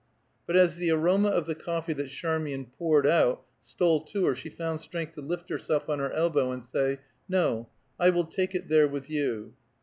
But 0.47 0.55
as 0.55 0.77
the 0.77 0.89
aroma 0.89 1.27
of 1.29 1.45
the 1.45 1.53
coffee 1.53 1.93
that 1.93 2.07
Charmian 2.09 2.65
poured 2.65 3.05
out 3.05 3.45
stole 3.61 4.01
to 4.05 4.25
her, 4.25 4.33
she 4.33 4.49
found 4.49 4.79
strength 4.79 5.13
to 5.13 5.21
lift 5.21 5.51
herself 5.51 5.89
on 5.89 5.99
her 5.99 6.11
elbow, 6.11 6.51
and 6.51 6.65
say, 6.65 6.97
"No, 7.29 7.69
I 7.99 8.09
will 8.09 8.25
take 8.25 8.55
it 8.55 8.67
there 8.67 8.87
with 8.87 9.11
you." 9.11 9.53